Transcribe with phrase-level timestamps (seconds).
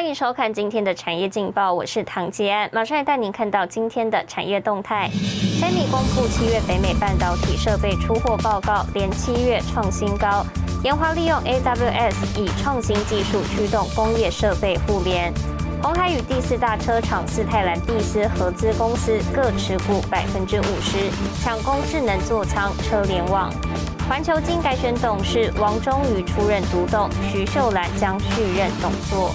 [0.00, 5.10] 欢迎收看今天的产业劲报，我是唐杰安，马上来带您看到今天的产业动态。
[5.60, 10.42] 三米公布七月北美半导体设备出货报告，连七月创新高。
[10.82, 15.30] 研华利用 AWS 以创新技术驱动工业设备互联。
[15.82, 21.10] 红海与第四大车厂斯泰兰蒂斯合资公司各持股百分之五十，
[21.42, 23.52] 抢攻智能座舱车联网。
[24.08, 29.30] 环球金改选董事王忠宇出任独董，徐秀兰将续任董座。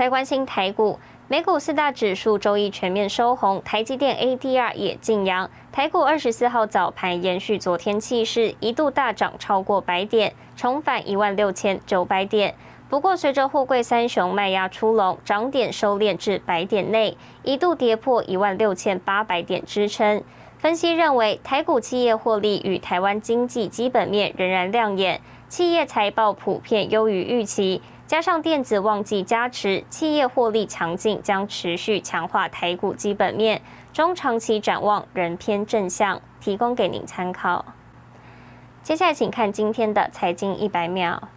[0.00, 5.50] 来关心台股，美股四大指数周一全面收红，台积电 ADR 也晋阳。
[5.70, 12.54] 台股二十四号早盘延续昨天气势，一度大涨超过百点，重返一万六千九百点。
[12.88, 20.24] 不过，随着货柜三雄卖压出笼，涨点收敛至百点内，一度跌破一万六千八百点支撑。
[20.56, 33.62] 分析认为，台股企业获利与台湾经济基本面仍然亮眼，企业财报普遍优于预期，加上电子旺季加持，企业获利强劲，将持续强化台股基本面。
[33.92, 37.64] 中长期展望仍偏正向，提供给您参考。
[38.82, 41.28] 接下来，请看今天的财经一百秒。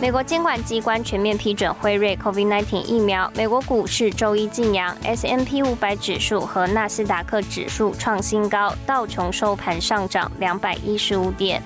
[0.00, 11.60] 美国监管机关全面批准辉瑞 COVID-19 疫苗，美国股市周一晋阳，S M P 五百指数和纳斯达克指数创新高，道琼收盘上涨两百一十五点。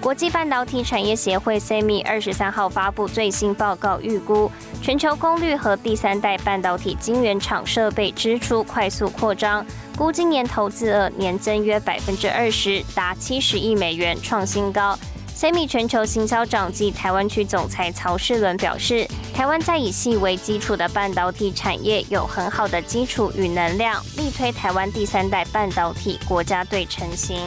[0.00, 4.48] 国际半导体产业协会 （SEMI） 二十三号发布最新报告，预估
[4.80, 9.66] 全球功率和第三代半导体晶圆厂设备支出快速扩张，
[9.98, 14.96] 估今年投资额年增约百分之二十，达七十亿美元，创新高。
[15.40, 27.40] Semi 全球行销长暨台湾区总裁曹世伦表示，台湾在以细为基础的半导体产业有很好的基础与能量，力推台湾第三代半导体国家队成型。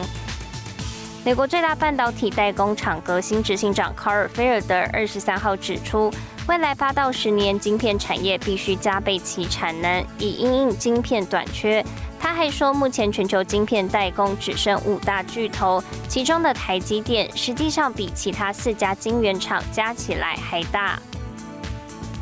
[1.24, 6.12] 美国最大半导体代工厂革新执行长卡尔菲尔德二十三号指出，
[6.48, 11.84] 未来八到十年晶片产业必须加倍其产能，以应应晶片短缺。
[12.24, 20.98] 他还说，目前全球晶片代工只剩五大巨头，其中的台积电实际上比其他四家晶圆厂加起来还大。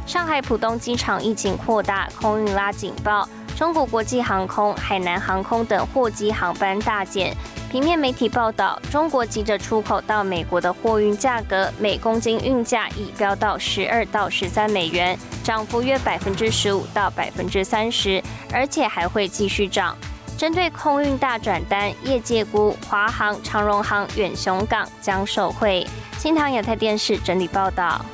[0.05, 7.33] 上海浦东机场疫情扩大，空运拉警报，中国国际航空、海南航空等货机航班大减。
[7.73, 18.23] 平面媒体报道，中国急着出口到美国的货运价格，每公斤运价已飙到十二到十三美元，涨幅约百分之十五到百分之三十，
[18.53, 19.97] 而且还会继续涨。
[20.37, 25.87] 针对空运大转单，业界估华航、长荣航、远雄港将受惠。
[26.19, 28.05] 新唐亚太电视整理报道。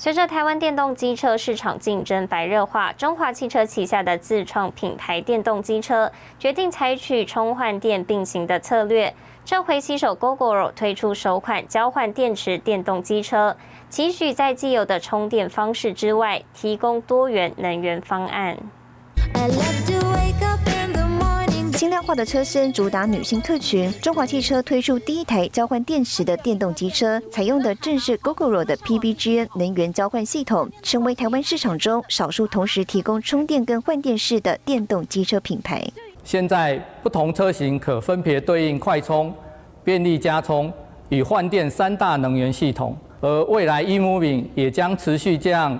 [0.00, 9.12] 随着台湾电动机车市场竞争白热化，中华汽车旗下的自创品牌电动机车决定采取充换电并行的策略。
[9.44, 13.56] 这回携手 GoGoRo 推出首款交换电池电动机车，
[13.90, 18.56] 期许在既有的充电方式之外，提供多元能源方案。
[19.34, 20.57] I love to wake up.
[21.78, 35.86] 轻量化的车身主打女性客群，中华汽车推出第一台交换电池的电动机车，采用的正是 GoGoRo 的 PBGN 能源交换系统，成为台湾市场中少数同时提供充电跟换电式的电动机车品牌。
[36.24, 39.32] 现在不同车型可分别对应快充、
[39.84, 40.72] 便利加充
[41.10, 45.78] 与换电三大能源系统，而未来 eMoving 也将持续这样。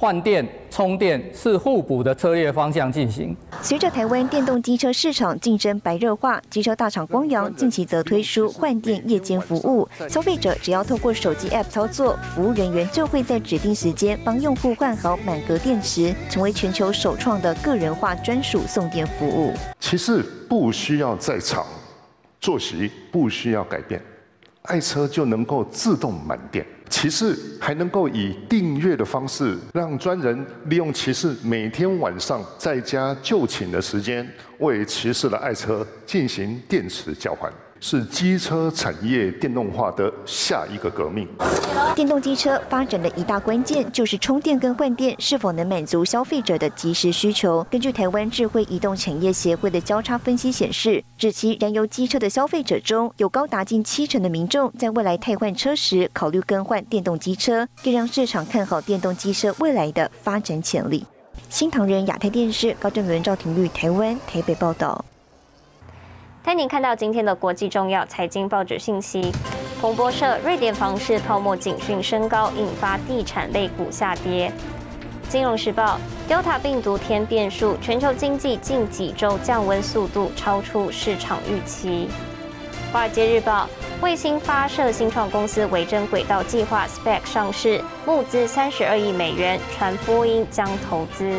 [0.00, 3.36] 换电、充电是互补的策略方向进行。
[3.60, 19.52] 随着台湾电动机车市场竞争白热化，机车大厂光阳近期则推出换电夜间服务，消费者只要透过手机 App 操作，服务人员就会在指定时间帮用户换好满格电池，成为全球首创的个人化专属送电服务。
[19.80, 21.66] 其实不需要在场，
[22.40, 24.02] 作息不需要改变，
[24.62, 26.64] 爱车就能够自动满电。
[26.90, 34.28] 骑士还能够以订阅的方式，让专人利用骑士每天晚上在家就寝的时间，
[34.58, 37.50] 为骑士的爱车进行电池交换。
[37.80, 41.26] 是机车产业电动化的下一个革命。
[41.96, 47.66] 电动机车发展的一大关键就是充电跟换电是否能满足消费者的即时需求。
[47.70, 61.04] 根据台湾智慧移动产业协会的交叉分析显示，指其燃油机车的消费者中有高达近七成的民众在未来汰换车时考虑更换电动机车，更让市场看好电动机车未来的发展潜力。
[61.48, 65.04] 新唐人亚太电视高正伦、赵廷玉，台湾台北报道。
[66.42, 69.30] 带您看到今天的国际重要财经报纸信息。
[69.78, 74.50] 彭博社：瑞典房市泡沫警讯升高，引发地产类股下跌。
[75.28, 82.08] 金融时报，Delta 病毒添变数，全球经济近几周降温速度超出市场预期。
[82.90, 83.68] 华尔街日报，
[84.00, 91.30] 卫星发射新创公司维珍轨道计划 SPAC 上市，募资三十二亿美元，传波音将投资。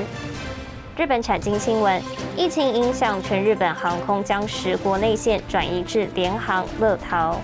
[1.02, 2.00] 日本产经新闻，
[2.38, 7.42] 疫情影响全日本航空将十国内线转移至联航、乐桃。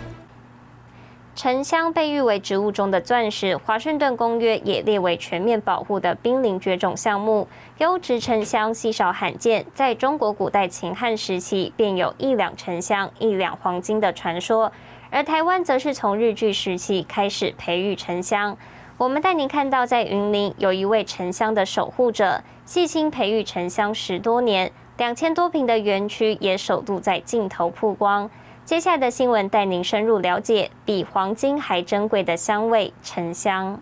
[1.36, 7.48] 沉香被誉为植物中的钻石，华盛顿公约也列为全面保护的濒临绝种项目。
[7.80, 14.72] 优质沉香稀少罕见，在中国古代秦汉时期便有一两沉香一两黄金的传说，
[15.10, 18.56] 而台湾则是从日据时期开始培育沉香。
[19.00, 28.28] 我们带您看到，在云林有一位沉香的守护者，细心培育沉香十多年，两千多平的园区也首度在镜头曝光。
[28.66, 33.80] 接下来的新闻带您深入了解比黄金还珍贵的香味——沉香。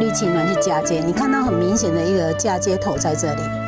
[0.00, 3.67] 绿青暖去嫁接，你看到很明显的一个嫁接头在这里。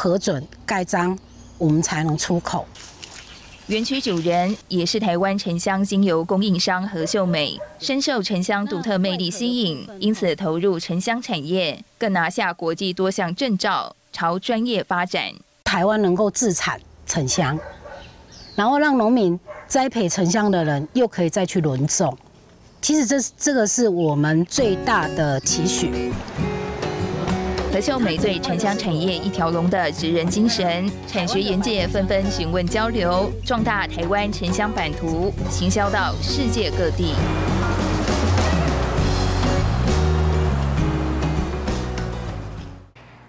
[0.00, 1.18] 核准盖章，
[1.58, 2.64] 我们才能出口。
[3.66, 15.32] 园区主人也是台湾沉香精油供应商何秀美，深受沉香独特魅力吸引，因此投入沉香产业，更拿下国际多项证照，朝专业发展。
[15.64, 17.58] 台湾能够自产沉香，
[18.54, 19.36] 然后让农民
[19.66, 22.16] 栽培沉香的人又可以再去轮种，
[22.80, 26.12] 其实这这个是我们最大的期许。
[27.70, 37.14] 何秀美对沉香产业一条龙的职人精神，产学研界纷纷询问交流，壮大台湾沉香版图，行销到世界各地。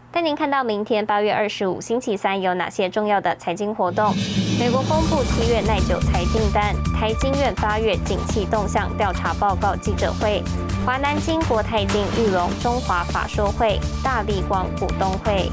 [0.09, 4.15] 带您看到明天八月二十五星期三有哪些重要的财经活动？
[4.59, 10.43] 美国公布七月耐久财订单，台经院八月景气动向调查报告记者会。
[10.85, 15.49] 华南金、国泰金、玉龙、中华法说会、大力光股东会。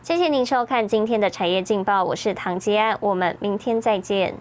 [0.00, 4.32] 谢谢您收看今天的产业劲报，我是唐吉安，我们明天再见。